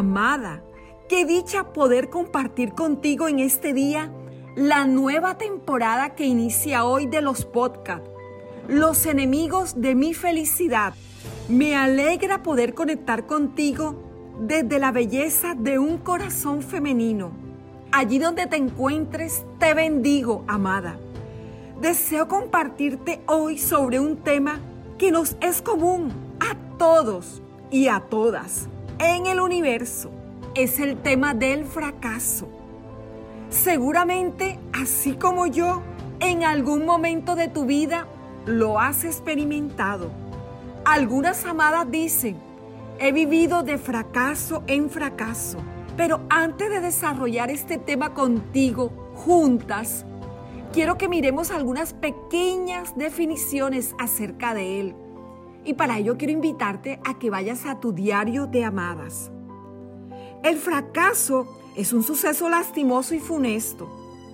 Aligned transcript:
Amada, 0.00 0.62
qué 1.10 1.26
dicha 1.26 1.74
poder 1.74 2.08
compartir 2.08 2.72
contigo 2.72 3.28
en 3.28 3.38
este 3.38 3.74
día 3.74 4.10
la 4.56 4.86
nueva 4.86 5.36
temporada 5.36 6.14
que 6.14 6.24
inicia 6.24 6.86
hoy 6.86 7.04
de 7.04 7.20
los 7.20 7.44
podcasts, 7.44 8.08
Los 8.66 9.04
enemigos 9.04 9.78
de 9.78 9.94
mi 9.94 10.14
felicidad. 10.14 10.94
Me 11.50 11.76
alegra 11.76 12.42
poder 12.42 12.72
conectar 12.72 13.26
contigo 13.26 13.94
desde 14.40 14.78
la 14.78 14.90
belleza 14.90 15.54
de 15.54 15.78
un 15.78 15.98
corazón 15.98 16.62
femenino. 16.62 17.32
Allí 17.92 18.18
donde 18.18 18.46
te 18.46 18.56
encuentres, 18.56 19.44
te 19.58 19.74
bendigo, 19.74 20.46
amada. 20.48 20.98
Deseo 21.78 22.26
compartirte 22.26 23.20
hoy 23.26 23.58
sobre 23.58 24.00
un 24.00 24.16
tema 24.16 24.60
que 24.96 25.10
nos 25.10 25.36
es 25.42 25.60
común 25.60 26.10
a 26.40 26.56
todos 26.78 27.42
y 27.70 27.88
a 27.88 28.00
todas 28.00 28.66
en 29.00 29.26
el 29.26 29.40
universo. 29.40 30.10
Es 30.54 30.78
el 30.78 30.96
tema 30.98 31.34
del 31.34 31.64
fracaso. 31.64 32.48
Seguramente, 33.48 34.58
así 34.72 35.14
como 35.14 35.46
yo, 35.46 35.82
en 36.20 36.44
algún 36.44 36.84
momento 36.84 37.34
de 37.34 37.48
tu 37.48 37.64
vida 37.64 38.06
lo 38.46 38.78
has 38.78 39.04
experimentado. 39.04 40.10
Algunas 40.84 41.44
amadas 41.46 41.90
dicen, 41.90 42.36
he 42.98 43.12
vivido 43.12 43.62
de 43.62 43.78
fracaso 43.78 44.62
en 44.66 44.90
fracaso. 44.90 45.58
Pero 45.96 46.20
antes 46.30 46.70
de 46.70 46.80
desarrollar 46.80 47.50
este 47.50 47.78
tema 47.78 48.14
contigo, 48.14 48.92
juntas, 49.14 50.06
quiero 50.72 50.96
que 50.96 51.08
miremos 51.08 51.50
algunas 51.50 51.92
pequeñas 51.92 52.96
definiciones 52.96 53.94
acerca 53.98 54.54
de 54.54 54.80
él. 54.80 54.94
Y 55.64 55.74
para 55.74 55.98
ello 55.98 56.16
quiero 56.16 56.32
invitarte 56.32 57.00
a 57.04 57.18
que 57.18 57.30
vayas 57.30 57.66
a 57.66 57.80
tu 57.80 57.92
diario 57.92 58.46
de 58.46 58.64
amadas. 58.64 59.30
El 60.42 60.56
fracaso 60.56 61.46
es 61.76 61.92
un 61.92 62.02
suceso 62.02 62.48
lastimoso 62.48 63.14
y 63.14 63.20
funesto. 63.20 63.88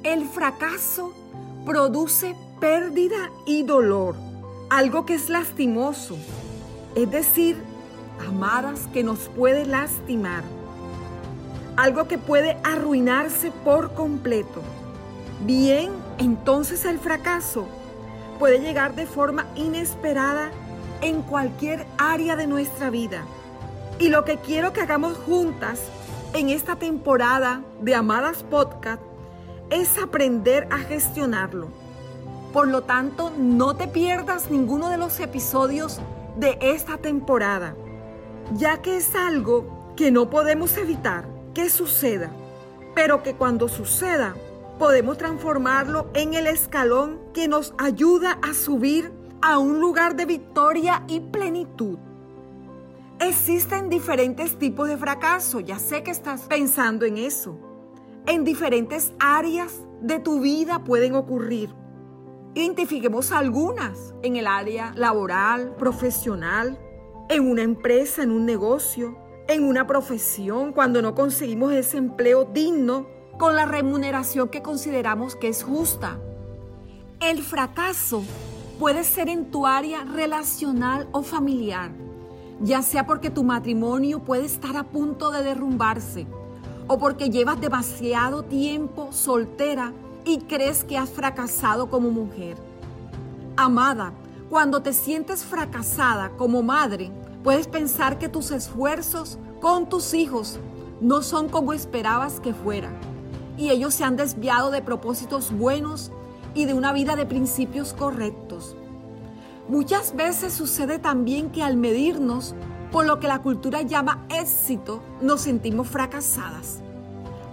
El 0.05 0.25
fracaso 0.25 1.12
produce 1.65 2.37
pérdida 2.61 3.31
y 3.45 3.65
dolor, 3.65 4.15
algo 4.70 5.05
que 5.05 5.15
es 5.15 5.28
lastimoso, 5.28 6.17
es 6.95 7.11
decir, 7.11 7.56
amadas, 8.27 8.89
que 8.93 9.03
nos 9.03 9.28
puede 9.28 9.67
lastimar, 9.67 10.45
algo 11.77 12.06
que 12.06 12.19
puede 12.19 12.56
arruinarse 12.62 13.50
por 13.65 13.95
completo. 13.95 14.62
Bien, 15.45 15.91
entonces 16.19 16.84
el 16.84 16.98
fracaso 16.98 17.67
puede 18.39 18.61
llegar 18.61 18.95
de 18.95 19.06
forma 19.06 19.47
inesperada 19.56 20.50
en 21.00 21.22
cualquier 21.22 21.86
área 21.98 22.36
de 22.36 22.47
nuestra 22.47 22.91
vida. 22.91 23.25
Y 23.98 24.08
lo 24.08 24.25
que 24.25 24.39
quiero 24.39 24.72
que 24.72 24.80
hagamos 24.80 25.16
juntas 25.19 25.80
en 26.34 26.50
esta 26.50 26.77
temporada 26.77 27.62
de 27.80 27.94
Amadas 27.94 28.42
Podcast 28.42 29.00
es 29.70 29.98
aprender 29.98 30.69
a 30.70 30.78
gestionarlo. 30.78 31.69
Por 32.53 32.69
lo 32.69 32.83
tanto, 32.83 33.33
no 33.36 33.77
te 33.77 33.88
pierdas 33.88 34.50
ninguno 34.50 34.88
de 34.88 34.98
los 34.98 35.19
episodios 35.20 36.00
de 36.36 36.58
esta 36.61 36.98
temporada, 36.98 37.75
ya 38.55 38.83
que 38.83 38.97
es 38.97 39.14
algo 39.14 39.94
que 39.97 40.10
no 40.10 40.31
podemos 40.31 40.77
evitar 40.77 41.27
que 41.55 41.70
suceda, 41.70 42.31
pero 42.94 43.22
que 43.22 43.34
cuando 43.34 43.69
suceda 43.69 44.34
podemos 44.78 45.16
transformarlo 45.16 46.08
en 46.12 46.34
el 46.34 46.47
escalón 46.47 47.19
que 47.33 47.48
nos 47.48 47.75
ayuda 47.78 48.38
a 48.42 48.53
subir 48.53 49.10
a 49.42 49.59
un 49.59 49.81
lugar 49.81 50.17
de 50.17 50.27
victoria 50.27 51.05
y 51.09 51.20
plenitud. 51.20 51.98
Existen 53.19 53.89
diferentes 53.89 54.59
tipos 54.59 54.89
de 54.89 54.97
fracaso, 54.97 55.61
ya 55.61 55.78
sé 55.78 56.03
que 56.03 56.11
estás 56.11 56.43
pensando 56.43 57.06
en 57.06 57.17
eso. 57.17 57.59
En 58.27 58.44
diferentes 58.44 59.12
áreas 59.19 59.81
de 60.03 60.19
tu 60.19 60.41
vida 60.41 60.84
pueden 60.84 61.15
ocurrir. 61.15 61.71
Identifiquemos 62.55 63.33
algunas 63.33 64.15
en 64.22 64.37
el 64.37 64.47
área 64.47 64.93
laboral, 64.97 65.75
profesional, 65.77 66.78
en 67.28 67.50
una 67.50 67.62
empresa, 67.62 68.22
en 68.22 68.31
un 68.31 68.44
negocio, 68.47 69.16
en 69.49 69.65
una 69.65 69.87
profesión, 69.87 70.72
cuando 70.72 71.03
no 71.03 71.15
conseguimos 71.15 71.72
ese 71.72 71.99
empleo 71.99 72.44
digno 72.44 73.06
con 73.39 73.55
la 73.55 73.66
remuneración 73.66 74.49
que 74.49 74.62
consideramos 74.62 75.37
que 75.37 75.49
es 75.49 75.62
justa. 75.62 76.19
El 77.21 77.43
fracaso 77.43 78.25
puede 78.78 79.04
ser 79.04 79.28
en 79.28 79.50
tu 79.50 79.66
área 79.66 80.04
relacional 80.04 81.09
o 81.12 81.22
familiar, 81.22 81.91
ya 82.60 82.82
sea 82.82 83.06
porque 83.06 83.31
tu 83.31 83.42
matrimonio 83.42 84.20
puede 84.20 84.44
estar 84.44 84.76
a 84.76 84.84
punto 84.84 85.31
de 85.31 85.42
derrumbarse 85.42 86.26
o 86.86 86.98
porque 86.98 87.31
llevas 87.31 87.60
demasiado 87.60 88.42
tiempo 88.42 89.09
soltera 89.12 89.92
y 90.25 90.38
crees 90.41 90.84
que 90.84 90.98
has 90.98 91.10
fracasado 91.10 91.88
como 91.88 92.10
mujer. 92.10 92.56
Amada, 93.56 94.12
cuando 94.50 94.82
te 94.82 94.92
sientes 94.92 95.44
fracasada 95.44 96.31
como 96.36 96.62
madre, 96.62 97.10
puedes 97.42 97.66
pensar 97.66 98.19
que 98.19 98.28
tus 98.28 98.50
esfuerzos 98.50 99.38
con 99.60 99.88
tus 99.88 100.15
hijos 100.15 100.59
no 101.00 101.22
son 101.22 101.48
como 101.48 101.72
esperabas 101.72 102.41
que 102.41 102.53
fueran 102.53 102.94
y 103.56 103.70
ellos 103.70 103.94
se 103.94 104.04
han 104.04 104.16
desviado 104.16 104.70
de 104.70 104.82
propósitos 104.82 105.50
buenos 105.50 106.12
y 106.54 106.65
de 106.65 106.75
una 106.75 106.92
vida 106.92 107.16
de 107.16 107.26
principios 107.26 107.92
correctos. 107.92 108.46
Muchas 109.69 110.15
veces 110.15 110.53
sucede 110.53 110.99
también 110.99 111.50
que 111.50 111.62
al 111.62 111.77
medirnos 111.77 112.54
por 112.93 113.04
lo 113.04 113.19
que 113.19 113.28
la 113.28 113.43
cultura 113.43 113.82
llama 113.82 114.25
éxito, 114.31 115.03
nos 115.21 115.43
sentimos 115.43 115.88
fracasadas. 115.88 116.81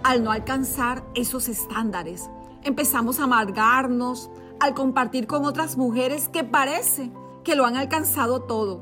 Al 0.02 0.22
no 0.22 0.30
alcanzar 0.30 1.04
esos 1.14 1.48
estándares, 1.48 2.30
empezamos 2.62 3.18
a 3.18 3.24
amargarnos 3.24 4.30
al 4.60 4.74
compartir 4.74 5.26
con 5.26 5.44
otras 5.44 5.76
mujeres 5.76 6.28
que 6.28 6.44
parece 6.44 7.10
que 7.42 7.56
lo 7.56 7.66
han 7.66 7.76
alcanzado 7.76 8.42
todo. 8.42 8.80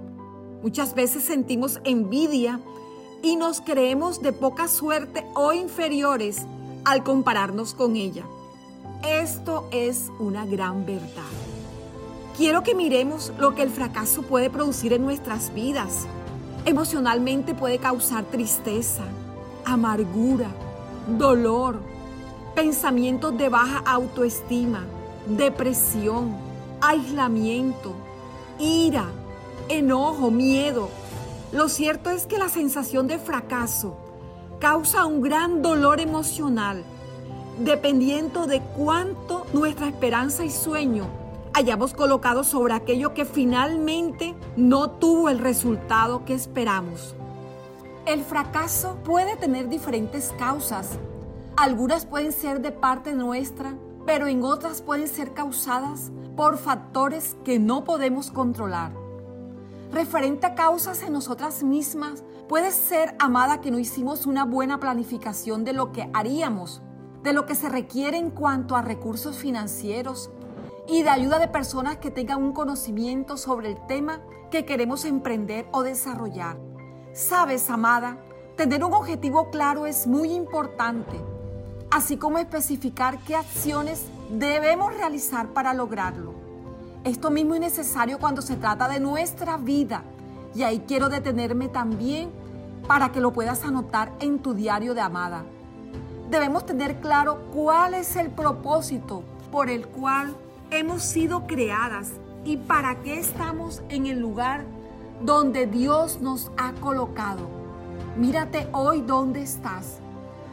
Muchas 0.63 0.95
veces 0.95 1.25
sentimos 1.25 1.81
envidia 1.85 2.61
y 3.23 3.37
nos 3.37 3.61
creemos 3.61 4.21
de 4.21 4.33
poca 4.33 4.69
suerte 4.69 5.27
o 5.35 5.53
inferiores 5.53 6.47
al 6.85 7.03
compararnos 7.03 7.75
con 7.75 7.97
ella. 7.97 8.25
Esto 9.03 9.67
es 9.73 10.13
una 10.21 10.47
gran 10.47 10.87
verdad. 10.87 11.42
Quiero 12.37 12.63
que 12.63 12.75
miremos 12.75 13.31
lo 13.39 13.55
que 13.55 13.63
el 13.63 13.69
fracaso 13.69 14.23
puede 14.23 14.49
producir 14.49 14.95
en 14.95 15.03
nuestras 15.03 15.53
vidas. 15.53 16.07
Emocionalmente 16.65 17.55
puede 17.55 17.77
causar 17.77 18.25
tristeza, 18.25 19.03
amargura, 19.67 20.49
dolor, 21.19 21.81
pensamientos 22.55 23.37
de 23.37 23.51
baja 23.51 23.83
autoestima, 23.85 24.83
depresión, 25.27 26.35
aislamiento, 26.81 27.93
ira, 28.59 29.05
enojo, 29.69 30.31
miedo. 30.31 30.89
Lo 31.53 31.69
cierto 31.69 32.09
es 32.09 32.27
que 32.27 32.39
la 32.39 32.49
sensación 32.49 33.09
de 33.09 33.19
fracaso 33.19 33.99
causa 34.59 35.05
un 35.05 35.21
gran 35.21 35.61
dolor 35.61 36.01
emocional 36.01 36.83
dependiendo 37.59 38.47
de 38.47 38.63
cuánto 38.75 39.45
nuestra 39.53 39.87
esperanza 39.87 40.47
y 40.47 40.51
sueño 40.51 41.22
hayamos 41.55 41.95
colocado 41.95 42.45
sobre 42.45 42.75
aquello 42.75 43.15
que 43.15 43.25
finalmente 43.25 44.35
no 44.57 44.91
tuvo 44.91 45.29
el 45.29 45.39
resultado 45.39 46.25
que 46.25 46.35
esperamos. 46.35 47.15
El 48.07 48.23
fracaso 48.23 48.99
puede 49.05 49.37
tener 49.37 49.69
diferentes 49.69 50.33
causas. 50.39 50.99
Algunas 51.57 52.07
pueden 52.07 52.33
ser 52.33 52.61
de 52.61 52.73
parte 52.73 53.15
nuestra, 53.15 53.75
pero 54.07 54.27
en 54.27 54.43
otras 54.43 54.83
pueden 54.83 55.09
ser 55.09 55.35
causadas 55.35 56.11
por 56.37 56.59
factores 56.59 57.37
que 57.45 57.59
no 57.59 57.85
podemos 57.85 58.31
controlar. 58.31 58.93
Referente 59.93 60.47
a 60.47 60.55
causas 60.55 61.03
en 61.03 61.13
nosotras 61.13 61.63
mismas, 61.63 62.25
puede 62.49 62.71
ser, 62.71 63.15
amada, 63.19 63.61
que 63.61 63.71
no 63.71 63.79
hicimos 63.79 64.27
una 64.27 64.45
buena 64.45 64.81
planificación 64.81 65.65
de 65.65 65.75
lo 65.75 65.93
que 65.93 66.09
haríamos 66.15 66.83
de 67.23 67.33
lo 67.33 67.47
que 67.47 67.55
se 67.55 67.69
requiere 67.69 68.19
en 68.19 68.31
cuanto 68.31 68.77
a 68.77 68.83
recursos 68.83 69.37
financieros 69.37 70.31
y 70.87 71.03
de 71.03 71.11
ayuda 71.11 71.39
de 71.39 71.49
personas 71.49 71.99
que 71.99 72.11
tengan 72.11 72.43
un 72.43 72.53
conocimiento 72.53 73.37
sobre 73.37 73.69
el 73.69 73.87
tema 73.87 74.21
que 74.51 74.65
queremos 74.65 75.05
emprender 75.05 75.67
o 75.73 75.83
desarrollar. 75.83 76.59
Sabes, 77.13 77.71
amada, 77.71 78.19
tener 78.57 78.85
un 78.85 78.93
objetivo 78.93 79.51
claro 79.51 79.87
es 79.87 80.07
muy 80.07 80.33
importante, 80.33 81.17
así 81.91 82.17
como 82.17 82.39
especificar 82.39 83.19
qué 83.21 83.37
acciones 83.37 84.05
debemos 84.31 84.95
realizar 84.95 85.49
para 85.49 85.75
lograrlo. 85.75 86.35
Esto 87.05 87.31
mismo 87.31 87.55
es 87.55 87.61
necesario 87.61 88.19
cuando 88.19 88.43
se 88.43 88.57
trata 88.57 88.89
de 88.89 89.01
nuestra 89.01 89.57
vida 89.57 90.05
y 90.55 90.63
ahí 90.63 90.85
quiero 90.87 91.09
detenerme 91.09 91.69
también 91.69 92.31
para 92.87 93.13
que 93.13 93.21
lo 93.21 93.33
puedas 93.33 93.65
anotar 93.65 94.13
en 94.21 94.39
tu 94.41 94.55
diario 94.55 94.95
de 94.95 95.01
amada 95.01 95.45
debemos 96.33 96.65
tener 96.65 96.99
claro 97.01 97.43
cuál 97.53 97.93
es 97.93 98.17
el 98.17 98.31
propósito 98.31 99.23
por 99.53 99.69
el 99.69 99.87
cual 99.87 100.35
hemos 100.73 101.03
sido 101.03 101.47
creadas 101.47 102.13
y 102.45 102.57
para 102.57 103.03
qué 103.03 103.19
estamos 103.19 103.83
en 103.91 104.07
el 104.07 104.19
lugar 104.19 104.65
donde 105.21 105.67
Dios 105.67 106.21
nos 106.21 106.51
ha 106.57 106.73
colocado. 106.73 107.49
Mírate 108.17 108.67
hoy 108.73 109.03
dónde 109.03 109.43
estás. 109.43 109.99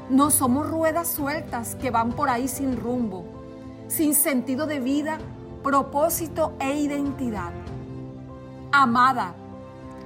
No 0.10 0.30
somos 0.30 0.70
ruedas 0.70 1.08
sueltas 1.08 1.76
que 1.76 1.90
van 1.90 2.12
por 2.12 2.30
ahí 2.30 2.48
sin 2.48 2.78
rumbo, 2.78 3.24
sin 3.88 4.14
sentido 4.14 4.68
de 4.68 4.80
vida, 4.80 5.20
propósito 5.64 6.54
e 6.60 6.78
identidad. 6.80 7.52
Amada, 8.72 9.36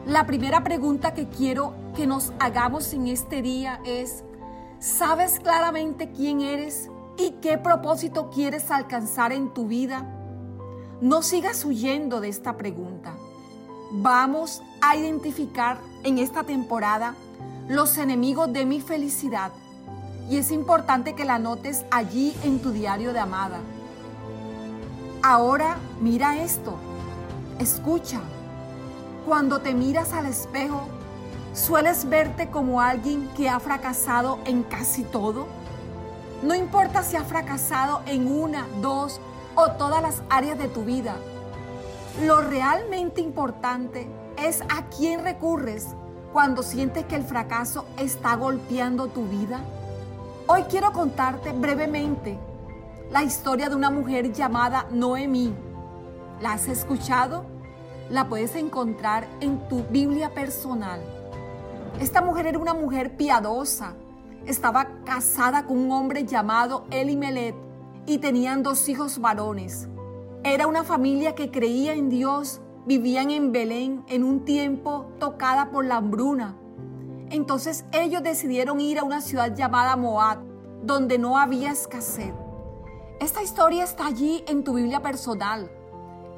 la 0.06 0.26
primera 0.26 0.64
pregunta 0.64 1.14
que 1.14 1.28
quiero 1.28 1.74
que 1.96 2.06
nos 2.06 2.34
hagamos 2.40 2.94
en 2.94 3.08
este 3.08 3.42
día 3.42 3.82
es, 3.84 4.24
¿sabes 4.80 5.40
claramente 5.40 6.12
quién 6.12 6.42
eres 6.42 6.90
y 7.18 7.32
qué 7.42 7.58
propósito 7.58 8.30
quieres 8.30 8.72
alcanzar 8.72 9.32
en 9.32 9.54
tu 9.54 9.68
vida? 9.68 10.06
No 11.02 11.22
sigas 11.22 11.64
huyendo 11.66 12.22
de 12.22 12.30
esta 12.30 12.58
pregunta. 12.58 13.14
Vamos 13.92 14.62
a 14.82 14.96
identificar 14.96 15.78
en 16.04 16.18
esta 16.18 16.44
temporada 16.44 17.16
los 17.68 17.98
enemigos 17.98 18.52
de 18.52 18.66
mi 18.66 18.82
felicidad 18.82 19.52
y 20.30 20.38
es 20.38 20.52
importante 20.52 21.14
que 21.14 21.26
la 21.26 21.40
notes 21.40 21.86
allí 21.92 22.36
en 22.44 22.60
tu 22.60 22.72
diario 22.72 23.14
de 23.14 23.20
amada. 23.20 23.60
Ahora 25.22 25.78
mira 26.02 26.42
esto, 26.42 26.76
escucha. 27.60 28.20
Cuando 29.26 29.60
te 29.60 29.74
miras 29.74 30.12
al 30.14 30.26
espejo, 30.26 30.82
¿sueles 31.54 32.10
verte 32.10 32.50
como 32.50 32.82
alguien 32.82 33.30
que 33.38 33.50
ha 33.50 33.60
fracasado 33.60 34.40
en 34.46 34.64
casi 34.64 35.04
todo? 35.04 35.48
No 36.44 36.54
importa 36.56 37.04
si 37.04 37.16
ha 37.16 37.24
fracasado 37.24 38.02
en 38.06 38.28
una, 38.30 38.68
dos 38.82 39.22
o 39.56 39.72
todas 39.72 40.02
las 40.02 40.24
áreas 40.30 40.58
de 40.58 40.68
tu 40.68 40.84
vida. 40.84 41.16
Lo 42.26 42.42
realmente 42.42 43.22
importante 43.22 44.10
es 44.38 44.62
a 44.64 44.90
quién 44.90 45.24
recurres 45.24 45.96
cuando 46.34 46.62
sientes 46.62 47.06
que 47.06 47.16
el 47.16 47.24
fracaso 47.24 47.86
está 47.98 48.36
golpeando 48.36 49.08
tu 49.08 49.26
vida. 49.26 49.62
Hoy 50.48 50.64
quiero 50.64 50.92
contarte 50.92 51.54
brevemente 51.54 52.38
la 53.10 53.24
historia 53.24 53.70
de 53.70 53.76
una 53.78 53.90
mujer 53.90 54.34
llamada 54.34 54.86
Noemí. 54.92 55.54
¿La 56.42 56.54
has 56.54 56.68
escuchado? 56.68 57.46
La 58.10 58.28
puedes 58.28 58.54
encontrar 58.58 59.28
en 59.40 59.66
tu 59.70 59.86
Biblia 59.86 60.34
personal. 60.34 61.00
Esta 62.02 62.22
mujer 62.22 62.48
era 62.48 62.60
una 62.60 62.74
mujer 62.74 63.16
piadosa. 63.16 63.94
Estaba 64.46 64.88
casada 65.04 65.66
con 65.66 65.78
un 65.78 65.92
hombre 65.92 66.26
llamado 66.26 66.86
Elimelet 66.92 67.56
y 68.06 68.18
tenían 68.18 68.64
dos 68.64 68.88
hijos 68.90 69.20
varones. 69.20 69.88
Era 70.44 70.68
una 70.68 70.84
familia 70.84 71.36
que 71.36 71.52
creía 71.52 71.94
en 71.94 72.10
Dios, 72.10 72.62
vivían 72.86 73.32
en 73.32 73.52
Belén 73.52 74.04
en 74.08 74.24
un 74.24 74.44
tiempo 74.46 75.08
tocada 75.20 75.72
por 75.72 75.86
la 75.86 75.98
hambruna 75.98 76.58
entonces 77.34 77.84
ellos 77.92 78.22
decidieron 78.22 78.80
ir 78.80 79.00
a 79.00 79.04
una 79.04 79.20
ciudad 79.20 79.56
llamada 79.56 79.96
Moab, 79.96 80.38
donde 80.84 81.18
no 81.18 81.40
había 81.40 81.72
escasez. 81.72 82.32
Esta 83.20 83.42
historia 83.42 83.84
está 83.84 84.06
allí 84.06 84.44
en 84.48 84.64
tu 84.64 84.76
Biblia 84.76 85.02
personal. 85.02 85.72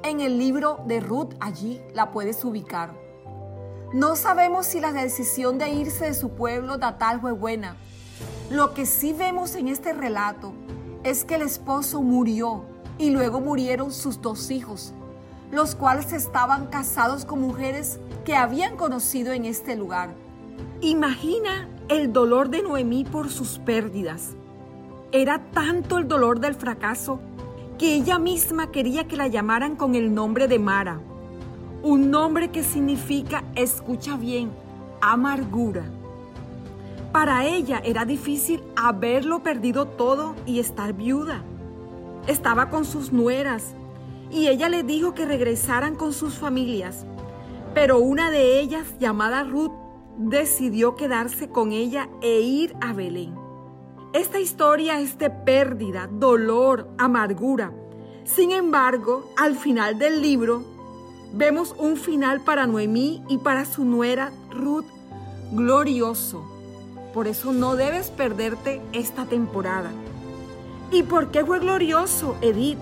En 0.03 0.21
el 0.21 0.37
libro 0.37 0.79
de 0.87 1.01
Ruth 1.01 1.33
allí 1.41 1.81
la 1.93 2.11
puedes 2.11 2.45
ubicar. 2.45 2.97
No 3.91 4.15
sabemos 4.15 4.67
si 4.67 4.79
la 4.79 4.93
decisión 4.93 5.57
de 5.57 5.67
irse 5.67 6.05
de 6.05 6.13
su 6.13 6.29
pueblo 6.29 6.77
natal 6.77 7.19
fue 7.19 7.33
buena. 7.33 7.75
Lo 8.51 8.75
que 8.75 8.85
sí 8.85 9.11
vemos 9.11 9.55
en 9.55 9.67
este 9.67 9.91
relato 9.91 10.53
es 11.03 11.25
que 11.25 11.35
el 11.35 11.41
esposo 11.41 12.03
murió 12.03 12.63
y 12.99 13.09
luego 13.09 13.41
murieron 13.41 13.91
sus 13.91 14.21
dos 14.21 14.51
hijos, 14.51 14.93
los 15.51 15.73
cuales 15.73 16.13
estaban 16.13 16.67
casados 16.67 17.25
con 17.25 17.41
mujeres 17.41 17.99
que 18.23 18.35
habían 18.35 18.77
conocido 18.77 19.33
en 19.33 19.45
este 19.45 19.75
lugar. 19.75 20.13
Imagina 20.81 21.67
el 21.89 22.13
dolor 22.13 22.49
de 22.49 22.61
Noemí 22.61 23.03
por 23.03 23.31
sus 23.31 23.57
pérdidas. 23.57 24.35
Era 25.11 25.41
tanto 25.51 25.97
el 25.97 26.07
dolor 26.07 26.39
del 26.39 26.53
fracaso 26.53 27.19
que 27.79 27.95
ella 27.95 28.19
misma 28.19 28.71
quería 28.71 29.07
que 29.07 29.17
la 29.17 29.27
llamaran 29.27 29.75
con 29.75 29.95
el 29.95 30.13
nombre 30.13 30.47
de 30.47 30.59
Mara, 30.59 30.99
un 31.81 32.11
nombre 32.11 32.51
que 32.51 32.63
significa, 32.63 33.43
escucha 33.55 34.17
bien, 34.17 34.51
amargura. 35.01 35.94
Para 37.15 37.45
ella 37.45 37.81
era 37.85 38.03
difícil 38.03 38.61
haberlo 38.75 39.41
perdido 39.41 39.87
todo 39.87 40.35
y 40.45 40.59
estar 40.59 40.91
viuda. 40.91 41.45
Estaba 42.27 42.69
con 42.69 42.83
sus 42.83 43.13
nueras 43.13 43.73
y 44.29 44.49
ella 44.49 44.67
le 44.67 44.83
dijo 44.83 45.13
que 45.13 45.25
regresaran 45.25 45.95
con 45.95 46.11
sus 46.11 46.33
familias, 46.33 47.05
pero 47.73 47.99
una 47.99 48.31
de 48.31 48.59
ellas, 48.59 48.99
llamada 48.99 49.45
Ruth, 49.45 49.71
decidió 50.17 50.97
quedarse 50.97 51.47
con 51.47 51.71
ella 51.71 52.09
e 52.21 52.41
ir 52.41 52.75
a 52.81 52.91
Belén. 52.91 53.33
Esta 54.11 54.41
historia 54.41 54.99
es 54.99 55.17
de 55.17 55.29
pérdida, 55.29 56.09
dolor, 56.11 56.89
amargura. 56.97 57.71
Sin 58.25 58.51
embargo, 58.51 59.31
al 59.37 59.55
final 59.55 59.97
del 59.97 60.21
libro, 60.21 60.65
vemos 61.31 61.75
un 61.77 61.95
final 61.95 62.41
para 62.41 62.67
Noemí 62.67 63.23
y 63.29 63.37
para 63.37 63.63
su 63.63 63.85
nuera 63.85 64.33
Ruth 64.51 64.87
glorioso. 65.53 66.54
Por 67.15 67.27
eso 67.27 67.51
no 67.51 67.75
debes 67.75 68.11
perderte 68.11 68.79
esta 68.93 69.25
temporada. 69.25 69.89
¿Y 70.91 71.01
por 71.01 71.31
qué 71.31 71.43
fue 71.43 71.57
glorioso, 71.57 72.35
Edith? 72.41 72.77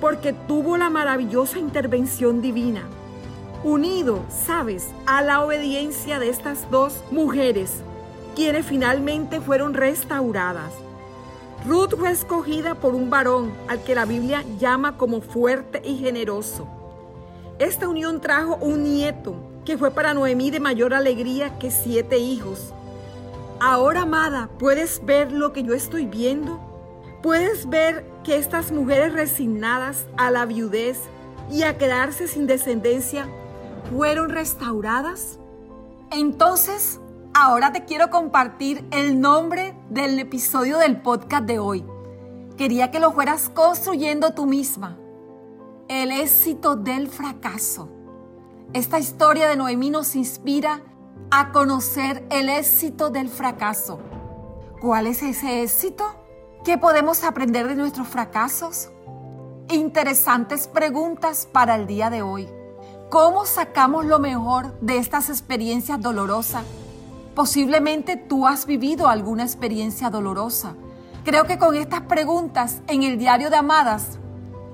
Porque 0.00 0.32
tuvo 0.32 0.78
la 0.78 0.88
maravillosa 0.88 1.58
intervención 1.58 2.40
divina 2.40 2.88
unido, 3.64 4.24
sabes, 4.28 4.88
a 5.06 5.22
la 5.22 5.42
obediencia 5.44 6.18
de 6.18 6.28
estas 6.28 6.68
dos 6.70 7.02
mujeres, 7.10 7.82
quienes 8.34 8.66
finalmente 8.66 9.40
fueron 9.40 9.74
restauradas. 9.74 10.72
Ruth 11.64 11.94
fue 11.96 12.10
escogida 12.10 12.74
por 12.74 12.94
un 12.94 13.08
varón 13.08 13.52
al 13.68 13.82
que 13.84 13.94
la 13.94 14.04
Biblia 14.04 14.44
llama 14.58 14.96
como 14.96 15.20
fuerte 15.20 15.80
y 15.84 15.96
generoso. 15.96 16.66
Esta 17.60 17.88
unión 17.88 18.20
trajo 18.20 18.56
un 18.56 18.82
nieto 18.82 19.34
que 19.64 19.78
fue 19.78 19.92
para 19.92 20.12
Noemí 20.12 20.50
de 20.50 20.58
mayor 20.58 20.92
alegría 20.92 21.56
que 21.60 21.70
siete 21.70 22.18
hijos. 22.18 22.74
Ahora, 23.64 24.02
amada, 24.02 24.50
¿puedes 24.58 25.04
ver 25.04 25.30
lo 25.30 25.52
que 25.52 25.62
yo 25.62 25.72
estoy 25.72 26.04
viendo? 26.04 26.58
¿Puedes 27.22 27.68
ver 27.70 28.04
que 28.24 28.36
estas 28.36 28.72
mujeres 28.72 29.12
resignadas 29.12 30.08
a 30.16 30.32
la 30.32 30.46
viudez 30.46 30.98
y 31.48 31.62
a 31.62 31.78
quedarse 31.78 32.26
sin 32.26 32.48
descendencia 32.48 33.28
fueron 33.88 34.30
restauradas? 34.30 35.38
Entonces, 36.10 36.98
ahora 37.34 37.72
te 37.72 37.84
quiero 37.84 38.10
compartir 38.10 38.84
el 38.90 39.20
nombre 39.20 39.76
del 39.90 40.18
episodio 40.18 40.78
del 40.78 41.00
podcast 41.00 41.44
de 41.44 41.60
hoy. 41.60 41.84
Quería 42.56 42.90
que 42.90 42.98
lo 42.98 43.12
fueras 43.12 43.48
construyendo 43.48 44.34
tú 44.34 44.44
misma. 44.44 44.98
El 45.86 46.10
éxito 46.10 46.74
del 46.74 47.06
fracaso. 47.06 47.88
Esta 48.72 48.98
historia 48.98 49.48
de 49.48 49.54
Noemí 49.54 49.90
nos 49.90 50.16
inspira 50.16 50.82
a 51.30 51.52
conocer 51.52 52.26
el 52.30 52.48
éxito 52.48 53.10
del 53.10 53.28
fracaso. 53.28 54.00
¿Cuál 54.80 55.06
es 55.06 55.22
ese 55.22 55.62
éxito? 55.62 56.04
¿Qué 56.64 56.78
podemos 56.78 57.24
aprender 57.24 57.68
de 57.68 57.74
nuestros 57.74 58.08
fracasos? 58.08 58.90
Interesantes 59.70 60.68
preguntas 60.68 61.48
para 61.50 61.74
el 61.76 61.86
día 61.86 62.10
de 62.10 62.22
hoy. 62.22 62.48
¿Cómo 63.10 63.46
sacamos 63.46 64.04
lo 64.04 64.18
mejor 64.18 64.78
de 64.80 64.98
estas 64.98 65.30
experiencias 65.30 66.00
dolorosas? 66.00 66.64
Posiblemente 67.34 68.16
tú 68.16 68.46
has 68.46 68.66
vivido 68.66 69.08
alguna 69.08 69.42
experiencia 69.42 70.10
dolorosa. 70.10 70.74
Creo 71.24 71.44
que 71.44 71.58
con 71.58 71.76
estas 71.76 72.02
preguntas 72.02 72.82
en 72.88 73.02
el 73.04 73.18
diario 73.18 73.48
de 73.48 73.56
Amadas 73.56 74.18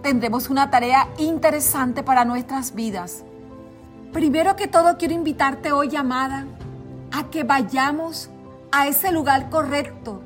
tendremos 0.02 0.50
una 0.50 0.70
tarea 0.70 1.08
interesante 1.18 2.02
para 2.02 2.24
nuestras 2.24 2.74
vidas. 2.74 3.24
Primero 4.12 4.56
que 4.56 4.68
todo 4.68 4.96
quiero 4.96 5.14
invitarte 5.14 5.70
hoy, 5.72 5.94
amada, 5.94 6.46
a 7.12 7.30
que 7.30 7.44
vayamos 7.44 8.30
a 8.72 8.86
ese 8.86 9.12
lugar 9.12 9.50
correcto 9.50 10.22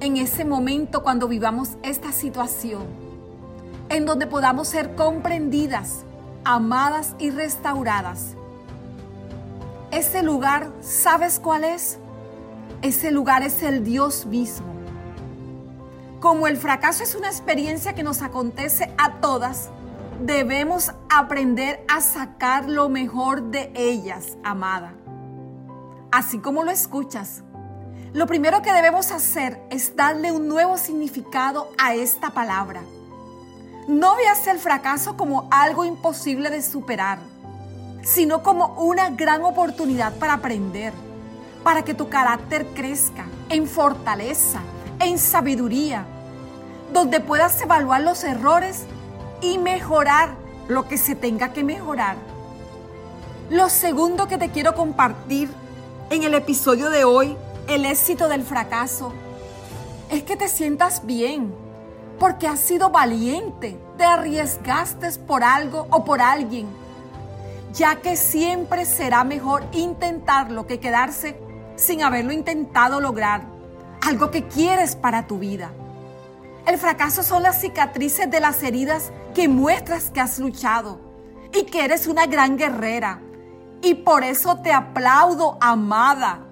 en 0.00 0.16
ese 0.16 0.44
momento 0.44 1.02
cuando 1.02 1.26
vivamos 1.26 1.70
esta 1.82 2.12
situación, 2.12 2.84
en 3.88 4.06
donde 4.06 4.26
podamos 4.26 4.68
ser 4.68 4.94
comprendidas 4.94 6.04
amadas 6.44 7.16
y 7.18 7.30
restauradas. 7.30 8.36
Ese 9.90 10.22
lugar, 10.22 10.70
¿sabes 10.80 11.40
cuál 11.40 11.64
es? 11.64 11.98
Ese 12.82 13.10
lugar 13.10 13.42
es 13.42 13.64
el 13.64 13.82
Dios 13.82 14.26
mismo. 14.26 14.66
Como 16.20 16.46
el 16.46 16.56
fracaso 16.56 17.02
es 17.02 17.16
una 17.16 17.28
experiencia 17.28 17.94
que 17.94 18.04
nos 18.04 18.22
acontece 18.22 18.94
a 18.96 19.14
todas, 19.14 19.70
debemos 20.20 20.92
aprender 21.08 21.84
a 21.88 22.00
sacar 22.00 22.68
lo 22.68 22.88
mejor 22.88 23.42
de 23.50 23.70
ellas, 23.74 24.36
amada. 24.42 24.94
Así 26.10 26.38
como 26.38 26.64
lo 26.64 26.70
escuchas, 26.70 27.42
lo 28.12 28.26
primero 28.26 28.62
que 28.62 28.72
debemos 28.72 29.12
hacer 29.12 29.60
es 29.70 29.94
darle 29.96 30.32
un 30.32 30.48
nuevo 30.48 30.78
significado 30.78 31.68
a 31.78 31.94
esta 31.94 32.30
palabra. 32.30 32.82
No 33.88 34.16
veas 34.16 34.46
el 34.46 34.58
fracaso 34.58 35.16
como 35.16 35.48
algo 35.50 35.84
imposible 35.84 36.50
de 36.50 36.62
superar, 36.62 37.18
sino 38.02 38.42
como 38.42 38.74
una 38.82 39.10
gran 39.10 39.42
oportunidad 39.42 40.14
para 40.14 40.34
aprender, 40.34 40.92
para 41.62 41.82
que 41.82 41.94
tu 41.94 42.08
carácter 42.08 42.66
crezca 42.74 43.26
en 43.50 43.66
fortaleza, 43.66 44.60
en 45.00 45.18
sabiduría, 45.18 46.06
donde 46.92 47.20
puedas 47.20 47.60
evaluar 47.60 48.00
los 48.00 48.24
errores 48.24 48.86
y 49.40 49.58
mejorar 49.58 50.36
lo 50.68 50.88
que 50.88 50.98
se 50.98 51.14
tenga 51.14 51.52
que 51.52 51.64
mejorar. 51.64 52.16
Lo 53.50 53.68
segundo 53.68 54.26
que 54.26 54.38
te 54.38 54.50
quiero 54.50 54.74
compartir 54.74 55.48
en 56.10 56.22
el 56.22 56.34
episodio 56.34 56.90
de 56.90 57.04
hoy, 57.04 57.36
el 57.68 57.84
éxito 57.84 58.28
del 58.28 58.42
fracaso, 58.42 59.12
es 60.10 60.22
que 60.22 60.36
te 60.36 60.48
sientas 60.48 61.06
bien, 61.06 61.54
porque 62.18 62.48
has 62.48 62.60
sido 62.60 62.90
valiente, 62.90 63.78
te 63.96 64.04
arriesgaste 64.04 65.10
por 65.26 65.44
algo 65.44 65.86
o 65.90 66.04
por 66.04 66.20
alguien, 66.20 66.66
ya 67.72 67.96
que 67.96 68.16
siempre 68.16 68.84
será 68.84 69.24
mejor 69.24 69.64
intentarlo 69.72 70.66
que 70.66 70.80
quedarse 70.80 71.38
sin 71.76 72.02
haberlo 72.02 72.32
intentado 72.32 73.00
lograr, 73.00 73.42
algo 74.00 74.30
que 74.30 74.46
quieres 74.46 74.96
para 74.96 75.26
tu 75.26 75.38
vida. 75.38 75.70
El 76.66 76.78
fracaso 76.78 77.22
son 77.22 77.42
las 77.44 77.60
cicatrices 77.60 78.28
de 78.28 78.40
las 78.40 78.62
heridas 78.62 79.12
que 79.36 79.48
muestras 79.48 80.10
que 80.10 80.22
has 80.22 80.38
luchado 80.38 80.98
y 81.52 81.64
que 81.64 81.84
eres 81.84 82.06
una 82.06 82.24
gran 82.24 82.56
guerrera. 82.56 83.20
Y 83.82 83.96
por 83.96 84.24
eso 84.24 84.62
te 84.62 84.72
aplaudo, 84.72 85.58
amada, 85.60 86.46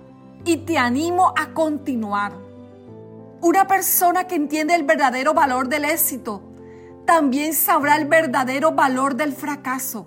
y 0.44 0.58
te 0.58 0.76
animo 0.76 1.32
a 1.34 1.54
continuar. 1.54 2.34
Una 3.40 3.66
persona 3.66 4.26
que 4.26 4.34
entiende 4.34 4.74
el 4.74 4.82
verdadero 4.82 5.32
valor 5.32 5.68
del 5.68 5.86
éxito 5.86 6.42
también 7.06 7.54
sabrá 7.54 7.96
el 7.96 8.04
verdadero 8.04 8.72
valor 8.72 9.14
del 9.14 9.32
fracaso. 9.32 10.06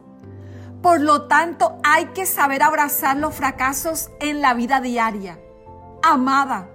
Por 0.84 1.02
lo 1.02 1.24
tanto, 1.24 1.80
hay 1.84 2.06
que 2.10 2.28
saber 2.28 2.62
abrazar 2.62 3.18
los 3.18 3.34
fracasos 3.34 4.12
en 4.20 4.40
la 4.40 4.54
vida 4.54 4.82
diaria. 4.82 5.40
Amada, 6.04 6.70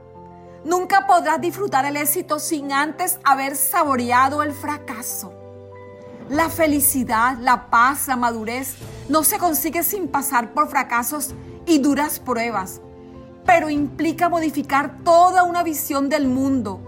Nunca 0.64 1.08
podrás 1.08 1.40
disfrutar 1.40 1.84
el 1.86 1.96
éxito 1.96 2.38
sin 2.38 2.72
antes 2.72 3.18
haber 3.24 3.56
saboreado 3.56 4.44
el 4.44 4.52
fracaso. 4.52 5.41
La 6.32 6.48
felicidad, 6.48 7.36
la 7.40 7.66
paz, 7.68 8.08
la 8.08 8.16
madurez 8.16 8.76
no 9.10 9.22
se 9.22 9.36
consigue 9.36 9.82
sin 9.82 10.08
pasar 10.08 10.54
por 10.54 10.70
fracasos 10.70 11.34
y 11.66 11.78
duras 11.78 12.20
pruebas, 12.20 12.80
pero 13.44 13.68
implica 13.68 14.30
modificar 14.30 14.96
toda 15.04 15.42
una 15.42 15.62
visión 15.62 16.08
del 16.08 16.28
mundo, 16.28 16.80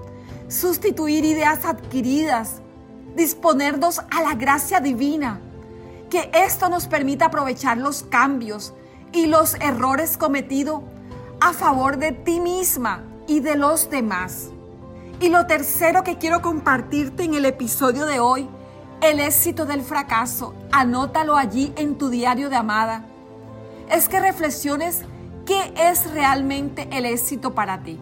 sustituir 0.48 1.26
ideas 1.26 1.66
adquiridas, 1.66 2.62
disponernos 3.16 3.98
a 3.98 4.22
la 4.22 4.32
gracia 4.32 4.80
divina, 4.80 5.40
que 6.08 6.30
esto 6.32 6.70
nos 6.70 6.86
permita 6.86 7.26
aprovechar 7.26 7.76
los 7.76 8.02
cambios 8.02 8.72
y 9.12 9.26
los 9.26 9.56
errores 9.56 10.16
cometidos 10.16 10.80
a 11.42 11.52
favor 11.52 11.98
de 11.98 12.12
ti 12.12 12.40
misma 12.40 13.04
y 13.28 13.40
de 13.40 13.56
los 13.56 13.90
demás. 13.90 14.48
Y 15.20 15.28
lo 15.28 15.46
tercero 15.46 16.02
que 16.02 16.16
quiero 16.16 16.40
compartirte 16.40 17.24
en 17.24 17.34
el 17.34 17.44
episodio 17.44 18.06
de 18.06 18.20
hoy, 18.20 18.48
el 19.10 19.20
éxito 19.20 19.66
del 19.66 19.82
fracaso, 19.82 20.54
anótalo 20.72 21.36
allí 21.36 21.74
en 21.76 21.98
tu 21.98 22.08
diario 22.08 22.48
de 22.48 22.56
amada, 22.56 23.04
es 23.90 24.08
que 24.08 24.18
reflexiones 24.18 25.02
qué 25.44 25.74
es 25.76 26.10
realmente 26.12 26.88
el 26.90 27.04
éxito 27.04 27.54
para 27.54 27.82
ti. 27.82 27.98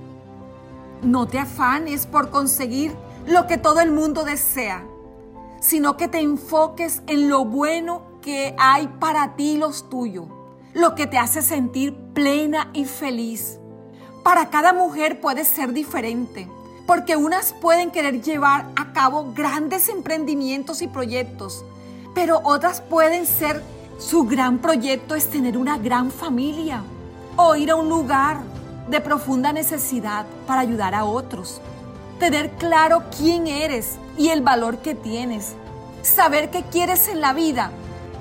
No 1.02 1.26
te 1.26 1.40
afanes 1.40 2.06
por 2.06 2.30
conseguir 2.30 2.94
lo 3.26 3.48
que 3.48 3.58
todo 3.58 3.80
el 3.80 3.90
mundo 3.90 4.22
desea, 4.22 4.84
sino 5.60 5.96
que 5.96 6.06
te 6.06 6.20
enfoques 6.20 7.02
en 7.08 7.28
lo 7.28 7.44
bueno 7.44 8.02
que 8.20 8.54
hay 8.56 8.86
para 9.00 9.34
ti 9.34 9.54
y 9.54 9.58
los 9.58 9.90
tuyos, 9.90 10.26
lo 10.72 10.94
que 10.94 11.08
te 11.08 11.18
hace 11.18 11.42
sentir 11.42 11.96
plena 12.14 12.70
y 12.74 12.84
feliz. 12.84 13.58
Para 14.22 14.50
cada 14.50 14.72
mujer 14.72 15.20
puede 15.20 15.44
ser 15.44 15.72
diferente, 15.72 16.48
porque 16.92 17.16
unas 17.16 17.54
pueden 17.54 17.90
querer 17.90 18.20
llevar 18.20 18.66
a 18.76 18.92
cabo 18.92 19.32
grandes 19.32 19.88
emprendimientos 19.88 20.82
y 20.82 20.88
proyectos, 20.88 21.64
pero 22.14 22.42
otras 22.44 22.82
pueden 22.82 23.24
ser, 23.24 23.62
su 23.98 24.24
gran 24.24 24.58
proyecto 24.58 25.14
es 25.14 25.30
tener 25.30 25.56
una 25.56 25.78
gran 25.78 26.10
familia 26.10 26.82
o 27.36 27.56
ir 27.56 27.70
a 27.70 27.76
un 27.76 27.88
lugar 27.88 28.40
de 28.90 29.00
profunda 29.00 29.54
necesidad 29.54 30.26
para 30.46 30.60
ayudar 30.60 30.94
a 30.94 31.06
otros. 31.06 31.62
Tener 32.18 32.50
claro 32.56 33.04
quién 33.16 33.46
eres 33.46 33.96
y 34.18 34.28
el 34.28 34.42
valor 34.42 34.76
que 34.76 34.94
tienes. 34.94 35.54
Saber 36.02 36.50
qué 36.50 36.62
quieres 36.62 37.08
en 37.08 37.22
la 37.22 37.32
vida 37.32 37.70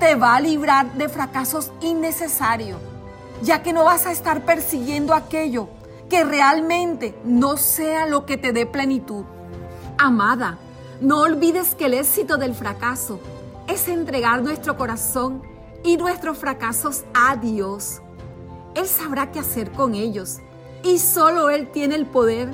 te 0.00 0.14
va 0.14 0.34
a 0.34 0.40
librar 0.40 0.90
de 0.94 1.10
fracasos 1.10 1.70
innecesarios, 1.82 2.80
ya 3.42 3.62
que 3.62 3.74
no 3.74 3.84
vas 3.84 4.06
a 4.06 4.12
estar 4.12 4.46
persiguiendo 4.46 5.12
aquello 5.12 5.68
que 6.12 6.24
realmente 6.24 7.18
no 7.24 7.56
sea 7.56 8.06
lo 8.06 8.26
que 8.26 8.36
te 8.36 8.52
dé 8.52 8.66
plenitud. 8.66 9.24
Amada, 9.96 10.58
no 11.00 11.22
olvides 11.22 11.74
que 11.74 11.86
el 11.86 11.94
éxito 11.94 12.36
del 12.36 12.54
fracaso 12.54 13.18
es 13.66 13.88
entregar 13.88 14.42
nuestro 14.42 14.76
corazón 14.76 15.40
y 15.82 15.96
nuestros 15.96 16.36
fracasos 16.36 17.04
a 17.14 17.36
Dios. 17.36 18.02
Él 18.74 18.86
sabrá 18.86 19.32
qué 19.32 19.38
hacer 19.38 19.72
con 19.72 19.94
ellos 19.94 20.40
y 20.84 20.98
solo 20.98 21.48
Él 21.48 21.70
tiene 21.72 21.94
el 21.94 22.04
poder 22.04 22.50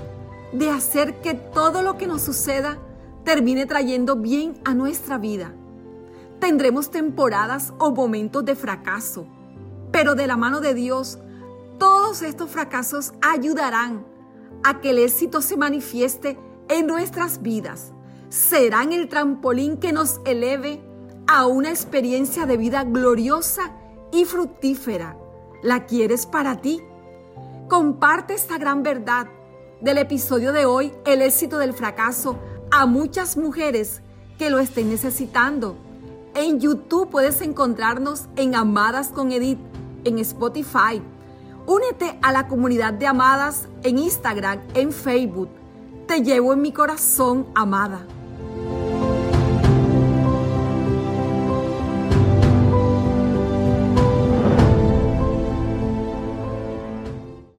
de 0.52 0.70
hacer 0.70 1.20
que 1.20 1.34
todo 1.34 1.82
lo 1.82 1.98
que 1.98 2.06
nos 2.06 2.22
suceda 2.22 2.78
termine 3.24 3.66
trayendo 3.66 4.14
bien 4.14 4.54
a 4.64 4.72
nuestra 4.72 5.18
vida. 5.18 5.52
Tendremos 6.38 6.92
temporadas 6.92 7.72
o 7.78 7.90
momentos 7.90 8.44
de 8.44 8.54
fracaso, 8.54 9.26
pero 9.90 10.14
de 10.14 10.28
la 10.28 10.36
mano 10.36 10.60
de 10.60 10.74
Dios 10.74 11.18
todos 11.78 12.22
estos 12.22 12.50
fracasos 12.50 13.12
ayudarán 13.22 14.04
a 14.64 14.80
que 14.80 14.90
el 14.90 14.98
éxito 14.98 15.40
se 15.40 15.56
manifieste 15.56 16.38
en 16.68 16.86
nuestras 16.86 17.42
vidas. 17.42 17.92
Serán 18.28 18.92
el 18.92 19.08
trampolín 19.08 19.78
que 19.78 19.92
nos 19.92 20.20
eleve 20.24 20.82
a 21.26 21.46
una 21.46 21.70
experiencia 21.70 22.46
de 22.46 22.56
vida 22.56 22.84
gloriosa 22.84 23.72
y 24.12 24.24
fructífera. 24.24 25.16
¿La 25.62 25.86
quieres 25.86 26.26
para 26.26 26.60
ti? 26.60 26.82
Comparte 27.68 28.34
esta 28.34 28.58
gran 28.58 28.82
verdad 28.82 29.28
del 29.80 29.98
episodio 29.98 30.52
de 30.52 30.66
hoy, 30.66 30.92
el 31.04 31.22
éxito 31.22 31.58
del 31.58 31.72
fracaso, 31.72 32.38
a 32.70 32.86
muchas 32.86 33.36
mujeres 33.36 34.02
que 34.38 34.50
lo 34.50 34.58
estén 34.58 34.88
necesitando. 34.88 35.76
En 36.34 36.60
YouTube 36.60 37.10
puedes 37.10 37.40
encontrarnos 37.40 38.26
en 38.36 38.54
Amadas 38.54 39.08
con 39.08 39.32
Edith, 39.32 39.58
en 40.04 40.18
Spotify, 40.18 41.02
Únete 41.68 42.18
a 42.22 42.32
la 42.32 42.48
comunidad 42.48 42.94
de 42.94 43.06
amadas 43.06 43.68
en 43.82 43.98
Instagram, 43.98 44.62
en 44.72 44.90
Facebook. 44.90 45.50
Te 46.06 46.22
llevo 46.22 46.54
en 46.54 46.62
mi 46.62 46.72
corazón, 46.72 47.46
amada. 47.54 48.06